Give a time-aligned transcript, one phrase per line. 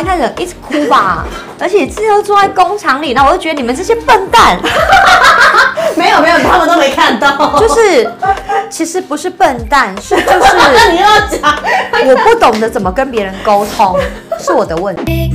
[0.00, 1.22] 一开始一直哭吧，
[1.60, 4.58] 而且自己又坐在工厂里，然后我就觉得你们这些笨蛋，
[5.94, 7.60] 没有没有，他们都没看到。
[7.60, 8.10] 就是
[8.70, 11.54] 其实不是笨蛋，是就是那 你要讲，
[12.06, 13.98] 我不懂得怎么跟别人沟通，
[14.40, 15.30] 是我的问题。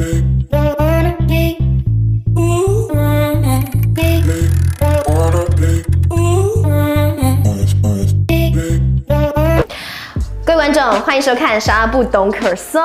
[10.78, 12.80] 众，欢迎收看《莎不懂可颂》。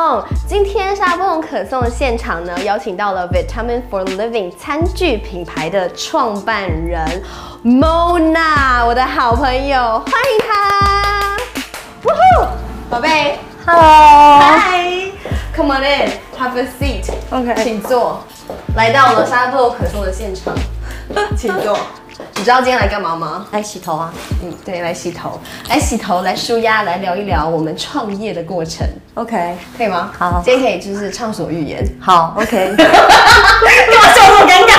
[0.49, 7.07] 今天《莎不懂可颂》的现场呢，邀请到了 Vitamin for Living 餐具品牌的创办人
[7.63, 11.37] Mona，我的好朋友，欢迎她。
[12.05, 12.47] 哇呼，
[12.89, 17.13] 宝贝 Hello，，Hi，Come on in，have a seat。
[17.29, 18.25] OK 请坐。
[18.75, 20.55] 来到了沙布可颂的现场，
[21.37, 21.77] 请坐。
[22.35, 23.47] 你知道今天来干嘛吗？
[23.53, 24.13] 来洗头啊
[24.43, 30.11] 嗯，对，来洗头，来洗头，来舒压，来聊一聊我们创业的过程，？OK，可以吗？
[30.19, 31.85] 好今天可以就是畅所欲言。
[32.01, 32.75] 好，OK。
[32.77, 32.87] 干
[34.01, 34.75] 嘛笑这么尴尬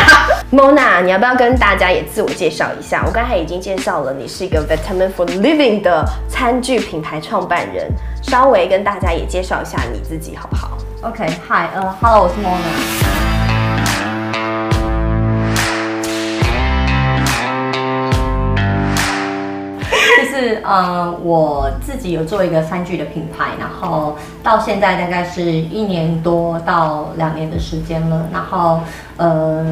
[0.51, 3.03] ？Mona，你要不要跟大家也自我介绍一下？
[3.05, 7.89] 我刚才已经介绍了，你是一个 Vitamin for Living 的餐具品牌创办人，
[8.21, 13.22] 稍微跟大家也介绍一下你自己好不好？OK，嗨，呃，Hello，我是 Mona。
[20.43, 28.27] 是呃，我自己有做一个餐具的品牌，然后到现在大概是一年多到两年的时间了。
[28.31, 28.81] 然后
[29.15, 29.65] 呃，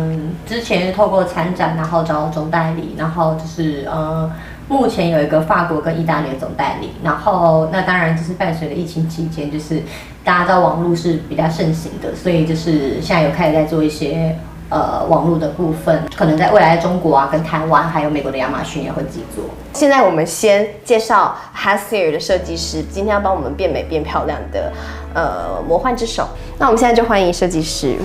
[0.45, 4.31] 之前是透过参展，然后找总代理，然后就是呃，
[4.69, 6.91] 目前有一个法国跟意大利的总代理。
[7.03, 9.81] 然后那当然就是伴随着疫情期间，就是
[10.23, 14.37] 大家知道网络是比较盛行的，所以就是现在有开始在做一些。
[14.71, 19.43] 呃，网络的部分可能在未来的中国啊、跟台湾还有美国的亚马逊也会自己做。
[19.73, 24.71] 现在我们先介绍 Hassier 的设计师，今天要帮我们变美变漂亮的
[25.13, 26.25] 呃魔幻之手。
[26.57, 27.97] 那我们现在就欢迎设计师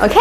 [0.00, 0.18] ，OK，呜，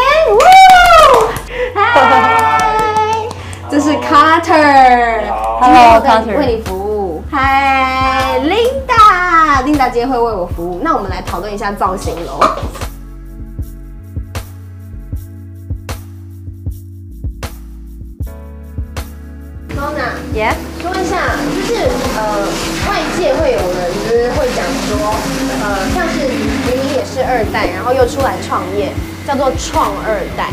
[1.73, 3.29] 嗨，
[3.71, 7.23] 这是 Carter，Hello，Carter 为你服务。
[7.31, 10.81] 嗨，Linda，Linda 今天会为我服务。
[10.83, 12.41] 那我们来讨论一下造型喽。
[20.33, 22.47] Mona，Yes，说一下，就是呃，
[22.89, 25.13] 外界会有人就是会讲说，
[25.61, 28.91] 呃，像是明明也是二代，然后又出来创业，
[29.27, 30.49] 叫做创二代。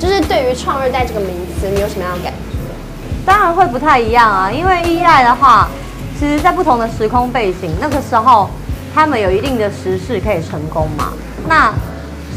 [0.00, 1.30] 就是对于创二代这个名
[1.60, 2.38] 词，你有什么样的感觉？
[3.26, 5.68] 当然会不太一样啊，因为一代的话，
[6.18, 8.48] 其实在不同的时空背景，那个时候
[8.94, 11.12] 他们有一定的时势可以成功嘛。
[11.46, 11.74] 那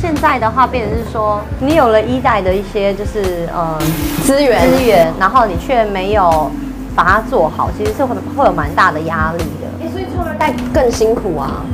[0.02, 3.79] 现在的话，变成是说，你有了一代的一些就是呃
[4.25, 6.52] 资源资源，然后你却没有
[6.96, 9.90] 把它做好，其实是会会有蛮大的压力的。
[9.91, 11.66] 所以创二代更辛苦啊，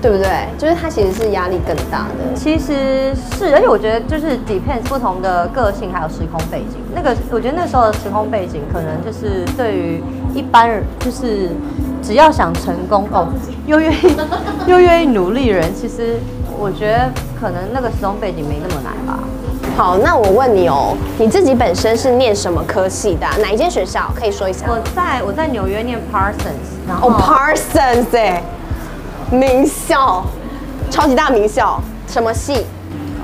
[0.00, 0.48] 对不对？
[0.56, 2.34] 就是它其实是压力更大的。
[2.34, 6.78] 其实是，而且我觉得就是 depends 不同的个性还有时空背景。
[6.94, 10.02] 那个我觉得那时候的时空背景，可能就是对于
[10.34, 11.50] 一般人，就是
[12.02, 13.28] 只要想成功哦，
[13.66, 14.16] 又愿意
[14.66, 16.16] 又愿意努力的人，其实
[16.58, 19.18] 我觉得可能那个时空背景没那么难吧。
[19.78, 24.12] 好，那我问你哦，你自己本身是念什么科系的啊、哪一间学校？
[24.12, 24.66] 可以说一下。
[24.66, 28.42] 我在我在纽约念 Parsons，然后、哦，Parsons 哎，
[29.30, 30.24] 名校，
[30.90, 32.66] 超级大名校，什么系？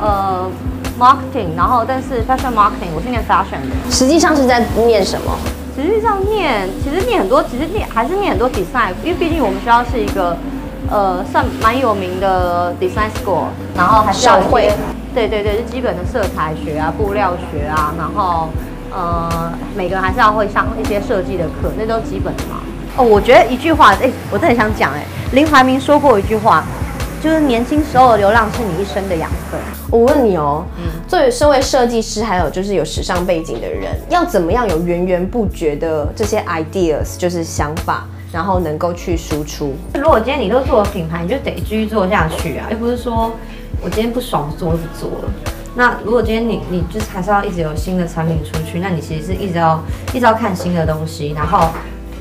[0.01, 0.49] 呃
[0.97, 3.91] marketing，然后但是 fashion marketing 我是念 fashion 的。
[3.91, 5.37] 实际上是在念什么？
[5.75, 10.37] 实际上念，其实念很多，其实念还是念很多 design，因为毕竟我们学校是一个
[10.89, 14.73] 呃算蛮有名的 design school，然后还是要有一些，
[15.15, 18.49] 对对对，就基本的色彩学啊、布料学啊，然后
[18.93, 22.61] 呃每个人还是要会上一些设计的课，那都基本的嘛。
[22.97, 26.65] 哦，我觉得一句话，哎、我真的很想讲，哎，林怀民说过一句话，
[27.23, 29.61] 就是年轻时候的流浪是你一生的养分。
[29.91, 39.75] 我问你哦，嗯作为身为设计师，还有就是有时尚背景的人，要怎么样有源源不绝的这些 ideas，就是想法，然后能够去输出？
[39.95, 43.33] 如果今天你都做了品牌，你就得继续做下去啊，又不是说
[43.85, 45.31] 我今天不爽做就不做了。
[45.77, 49.79] 那如果今天你你就是还是要一直有新的产品出去，那你其实是一直要
[50.15, 51.69] 一直要看新的东西，然后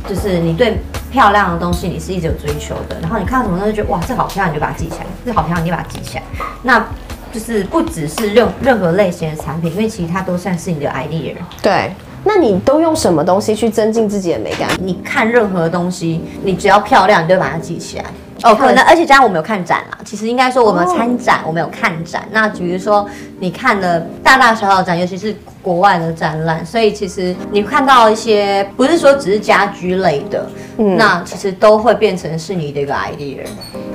[0.06, 0.78] 就是你对
[1.10, 6.24] 漂亮的东西你是一直有追求的，然后你看到什么东西觉得哇这好漂亮，你就把它记起来，这好漂亮你就把它记起来。
[6.64, 6.86] 那
[7.32, 11.34] 就是不只是任任何类型的产品，因为其实它都算是你的 idea。
[11.62, 11.94] 对，
[12.24, 14.68] 那你都用什么东西去增进自己的美感？
[14.82, 18.06] 你看任何东西，你只要漂亮，你就把它记起来。
[18.44, 19.98] 哦，可能，而且加上我们有看展啦。
[20.04, 22.28] 其实应该说我们参展，我们有看展。
[22.32, 23.08] 那比如说
[23.40, 30.46] 你看了大大小小的展，尤其是国外的展览，所以其实你看到一些不是说只是家居类的，
[30.78, 33.38] 嗯那其实都会变成是你的一个 idea。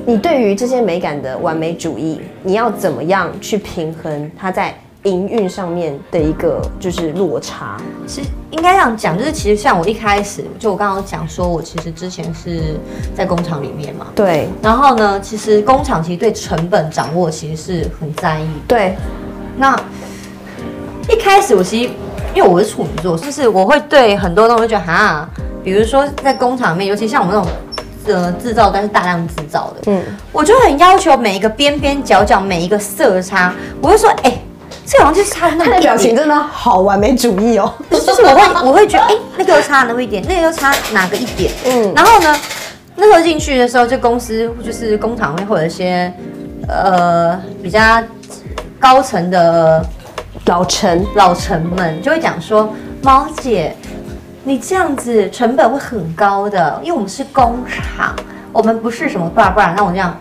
[0.06, 4.74] 你对于这些美感的完美主义，你要怎么样去平衡它在
[5.04, 7.76] 营运上面的一个就是落差？
[8.06, 12.76] 其实应该这样讲，就是其实像我一开始就我刚刚讲说，我其实之前是
[13.14, 18.46] 在工厂里面嘛，对然后呢，其实工厂其实对成本掌握其实是很在意。
[18.66, 18.96] 对，
[19.56, 19.78] 那
[21.08, 21.90] 一开始我其实
[22.34, 25.28] 因为我是处女座，就是我会对很多东西觉得哈，
[25.62, 27.50] 比如说在工厂里面，尤其像我们那种
[28.16, 30.02] 呃制造但是大量制造的，嗯，
[30.32, 34.38] 我就很要求每一个边边角角每一个色差，我会说，哎、
[34.90, 37.70] 这好像就差那么一他的表情，真的好完美主义哦。
[37.90, 42.34] 就是我会我会觉得，哎、那个又差那么一点，那个又差哪个一点，嗯然后呢，
[42.96, 46.10] 那时候进去的时候，就公司就是工厂会会有一些
[46.66, 48.02] 呃比较
[48.80, 49.84] 高层的
[50.46, 53.76] 老陈，老陈们就会讲说，猫姐，
[54.44, 58.16] 你这样子成本会很高的，因为我们是工厂，
[58.54, 59.74] 我们不是什么爸爸。
[59.76, 60.18] 那我这样，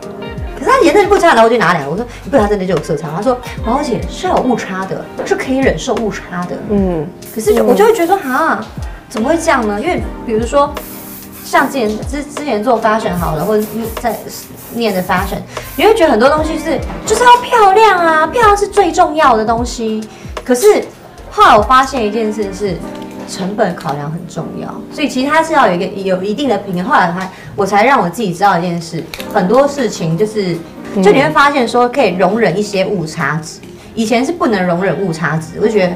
[0.84, 3.10] 颜色就不差，然后我就拿两个，我说，不然真的就有色差。
[3.16, 6.56] 他说，毛姐是有误差的，是可以忍受误差的。
[6.70, 8.60] 嗯，可是就我就会觉得说，哈，
[9.10, 9.80] 怎么会这样呢？
[9.80, 10.74] 因为比如说，
[11.44, 13.66] 像之前之之前做 fashion 好了，或者
[14.02, 14.18] 在
[14.74, 15.40] 念的 fashion，
[15.76, 20.08] 你会觉得很多东西是就是要漂亮啊，漂亮是最重要的东西。
[20.44, 20.84] 可是
[21.32, 22.76] 后来我发现一件事是。
[23.28, 26.86] 成本考量很重要，所以其实它是要有一个有一定的平衡。
[26.86, 29.04] 后来才我才让我自己知道一件事，
[29.34, 30.56] 很多事情就是，
[31.04, 33.60] 就你会发现说可以容忍一些误差值，
[33.94, 35.94] 以前是不能容忍误差值，我就觉得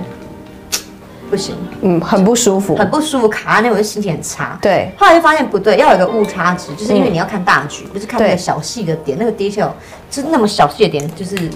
[1.30, 2.75] 不行，嗯，很不舒服。
[2.75, 4.60] 很不舒服，卡在那我就心情很差。
[4.62, 9.69] 对，后来就发现不对，要有一个误差值，就是因为你要看大局，不是看那个小细的点，那个 detail
[10.10, 11.50] 就是那么小细的点，就是是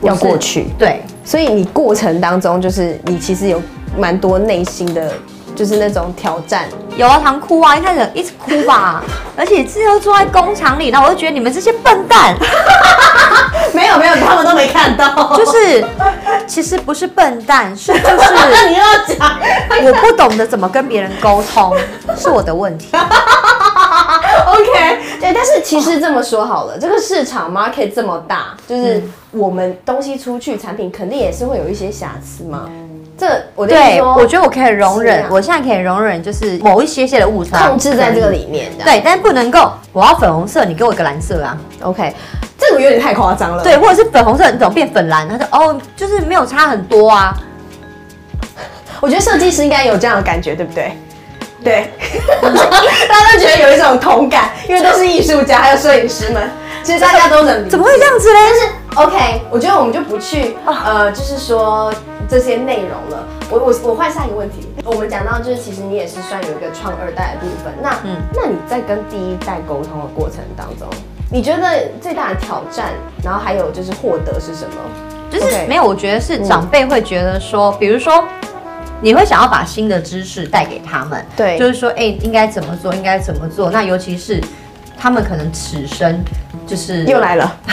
[0.00, 0.68] 要过去。
[0.78, 3.60] 对，所以你过程当中，就是你其实有
[3.98, 5.12] 蛮多内心的，
[5.54, 6.68] 就是那种挑战。
[6.96, 9.02] 有啊，常哭啊，一开始一直哭吧，
[9.36, 12.34] 而且自己又坐在工厂里，然后我就觉得你们这些笨蛋，
[13.72, 15.36] 没有没有，他们都没看到。
[15.36, 15.84] 就是
[16.46, 19.38] 其实不是笨蛋，是 就是你要讲
[19.84, 21.76] 我不懂得怎么跟别人沟通，
[22.16, 22.88] 是我的问题。
[24.46, 32.68] OK，对，但是其实这么说好了，这个市场 market 这么大，就是我们东西出去，产品肯定也是会有一些瑕疵嘛。
[33.18, 33.26] 这
[33.56, 38.70] 我对，我觉得我可以容忍啊，我现在可以容忍，就是某一些些的误差控制在这个里面。
[38.78, 41.58] 的对，但不能够，我要粉红色，你给我一个蓝色啊。
[41.82, 42.14] ，OK，
[42.56, 43.62] 这个有点太夸张了。
[43.64, 45.28] 对，或者是粉红色，你怎么变粉蓝？
[45.28, 47.36] 他说哦，就是没有差很多啊。
[49.00, 50.92] 我觉得设计师应该有这样的感觉，对不对？
[51.64, 51.92] 对，
[52.40, 56.48] 大家都觉得有一种同感，因为都是艺术家还有摄影师们，
[56.84, 58.38] 其实大家都能怎么会这样子嘞？
[58.46, 61.92] 但是 OK，我觉得我们就不去呃，就是说
[62.28, 63.26] 这些内容了。
[63.50, 67.72] 我我我换下一个问题，我们讲到就是其实你也是算有一个创二代的部分。
[67.82, 70.86] 那嗯那你在跟第一代沟通的过程当中，
[71.30, 72.92] 你觉得最大的挑战，
[73.24, 74.74] 然后还有就是获得是什么？
[75.30, 78.24] 就是没有，我觉得是长辈会觉得说，比如说。
[79.00, 83.70] 你会想要把新的知识带给他们，对就是说，哎、应该怎么做，应该怎么做。
[83.70, 84.42] 那尤其是
[84.98, 86.20] 他们可能此生
[86.66, 87.56] 就是又来了。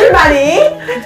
[0.00, 0.58] OK，everybody，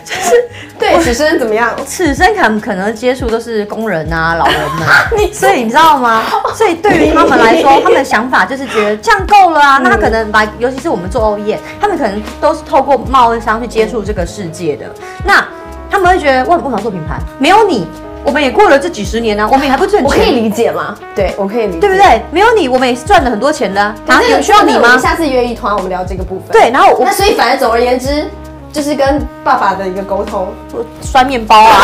[0.04, 0.48] 就是
[0.78, 1.72] 对此生怎么样？
[1.84, 6.22] 此生可能可能接触都是工人啊、老人们， 所以你知道吗？
[6.54, 9.78] 所以对于他们来说，他们的想法就是觉得这样够了啊。
[9.82, 14.86] 那他可能把，尤其是我们做 OEM，他们可能都是透过贸易商去接触这个世界的。
[15.24, 15.44] 那
[15.90, 17.18] 他们会觉得，为什么想做品牌？
[17.38, 17.86] 没有你，
[18.24, 20.96] 我们也过了这几十年呢、 我们也还不赚我可以，理解吗？
[21.14, 21.96] 对，我可以理解，对不？
[21.96, 22.22] 对？
[22.30, 23.94] 没有你，我们也是赚了很多钱的啊。
[24.30, 24.98] 有需要你吗？
[24.98, 26.48] 下次约一团，我们聊这个部分。
[26.50, 28.28] 对，然后我那所以反正总而言之，
[28.74, 30.48] 就是跟爸爸的一个沟通。
[30.72, 31.78] 我摔面包啊。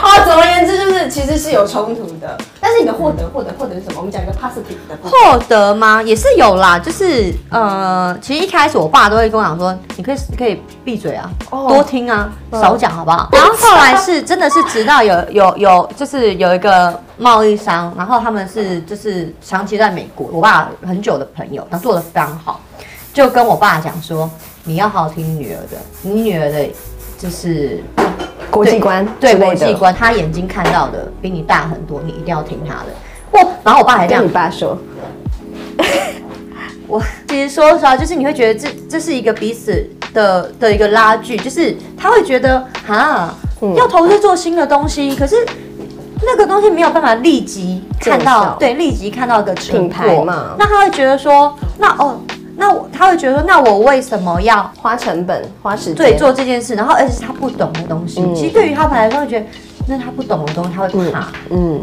[0.00, 3.94] 啊， 总而言之就是其实是有冲突的，但是你的获得获得获得是什么？
[3.98, 4.96] 我们讲一个 positive 的。
[5.02, 6.00] 获得吗？
[6.00, 13.28] 也是有啦，就是呃，其实一开始我爸都会跟我讲说，你可以你可以闭嘴啊，哦多听啊，嗯少讲好不好？
[13.32, 22.60] 然后后来是真的是直到有有有就是有一个贸易商，然后他们是就是长期在美国，我爸很久的朋友，他做的非常好，
[23.12, 24.30] 就跟我爸讲说，
[24.66, 26.68] 你要好好听女儿的，你女儿的
[27.16, 27.80] 就是
[28.50, 32.86] 国际观对国际观，她眼睛看到的比你大很多，你一定要听她的。
[33.30, 34.76] 我然后我爸还这样跟你爸说，
[36.88, 43.74] 我其实说实话，就是你会觉得这这是一个彼此的的一个拉锯，就是他会觉得哈，嗯。
[43.76, 45.36] 要投资做新的东西，可是
[46.22, 50.24] 那个东西没有办法立即看到，对，立即看到一个成品牌果。
[50.24, 50.56] 嘛。
[50.58, 52.20] 那他会觉得说，那哦，
[52.56, 56.74] 那我他会觉得说，那我为什么要花成本花时间，对做这件事？
[56.74, 59.46] 然后而且是他不懂的东西，嗯其实对于他来说会觉得，
[59.88, 61.28] 那他不懂的东西他会怕。
[61.50, 61.80] 嗯，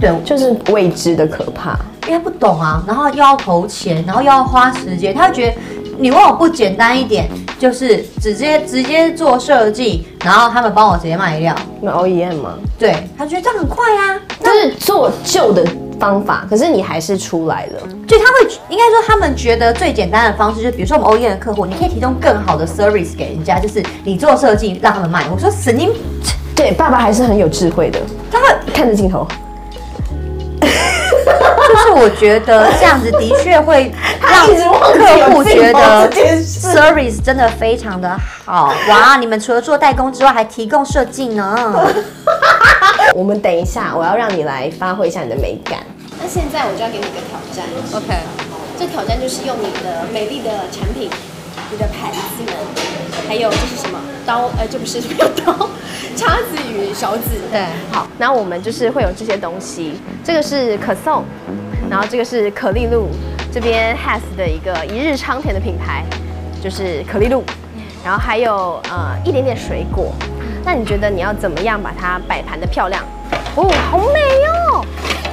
[0.00, 1.78] 对就是未知的可怕。
[2.08, 5.56] 因为他不懂啊，然后又要投钱，然后又要花时间，他会觉得
[5.98, 7.28] 你问我不简单一点，
[7.60, 12.58] 就是直接直接做设计，然后他们帮我直接卖掉，那 OEM 吗？
[12.76, 15.64] 对他觉得这样很快啊，就是做旧的
[16.02, 17.80] 方法，可是你还是出来了。
[18.08, 25.24] 就他会应该说他们觉得最简单的方式，就是比如说我们 OEM 的客户，你可以提供更好的 service 给人家，就是你做设计让他们卖。
[25.32, 25.92] 我说神经，
[26.56, 28.00] 对，爸爸还是很有智慧的，
[28.32, 29.24] 他会看着镜头。
[31.72, 36.10] 就是我觉得这样子的确会让客户觉得
[36.44, 38.14] service 真的非常的
[38.44, 39.16] 好哇！
[39.16, 41.56] 你们除了做代工之外，还提供设计呢。
[43.16, 45.78] 我们等一下，我要让你来发挥一下你的美感。
[46.20, 47.64] 那现在我就要给你一个挑战
[47.94, 48.14] OK，
[48.78, 51.10] 这挑战就是用你的美丽的产品、
[51.70, 52.54] 你的盘子们，
[53.28, 54.50] 还有这是什么刀？
[54.58, 55.68] 呃，这不是 没有刀，
[56.16, 57.30] 叉子与勺子。
[57.50, 61.24] 对，好，那我们就是会有这些东西，这个是可颂，
[61.90, 63.08] 然后这个是可丽露，
[63.52, 66.04] 这边 has 的一个一日昌田的品牌，
[66.62, 67.42] 就是可丽露，
[68.04, 70.12] 然后还有呃一点点水果。
[70.64, 73.02] 那你觉得你要怎么样把它摆盘的漂亮？
[73.56, 74.20] 哦，好美
[74.72, 74.84] 哦！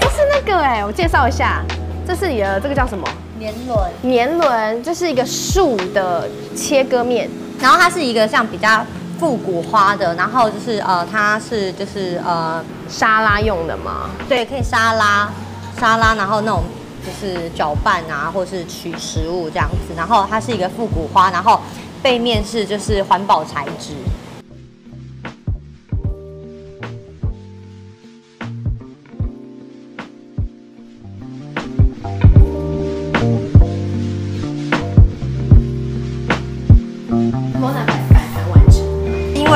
[0.02, 1.62] 这是那个哎，我介绍一下，
[2.08, 3.08] 这是你的这个叫什么？
[3.40, 7.30] 年轮，年轮，就是一个树的切割面，
[7.60, 8.86] 然后它是一个像比较
[9.18, 14.10] 复古花的，然后就是呃，它是就是呃，沙拉用的嘛？
[14.28, 15.32] 对，可以沙拉
[15.80, 16.64] 沙拉，然后那种
[17.06, 21.62] 就是搅拌啊，或是取食物这样子，然后它是一个复古花，然后
[22.04, 23.94] 背面是就是环保材质。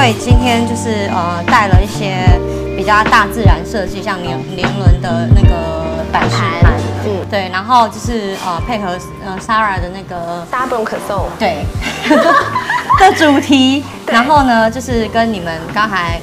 [0.03, 2.27] 为今天就是呃带了一些
[2.75, 6.73] 比较大自然设计，像年年轮的那个摆饰盘盘，
[7.05, 7.21] 嗯。
[7.21, 11.63] 嗯，对，然后就是呃配合呃 Sarah 的那个大家不用可颂，对。
[12.99, 16.19] 的主题，然后呢就是跟你们刚才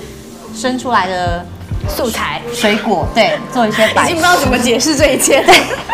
[0.55, 1.47] 生出来的
[1.89, 5.43] 素材，水果对做一些摆饰已经不知，道怎么解释这一切。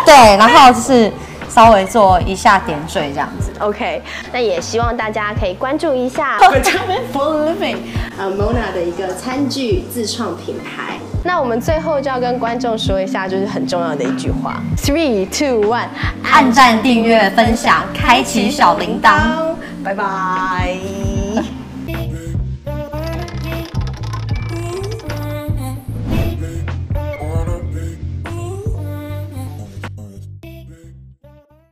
[0.04, 1.12] 对，然后就是
[1.56, 3.50] 稍微做一下点缀这样子。
[3.60, 7.78] OK，那也希望大家可以关注一下 Vitamin for Living，
[8.18, 10.98] 呃，Mona 的一个餐具自创品牌。
[11.24, 15.88] 那我们最后就要跟观众说一下，就是很重要的一句话：Three, two, one，
[16.22, 19.54] 按赞、订阅、分享，开启小铃铛。
[19.82, 20.95] 拜拜。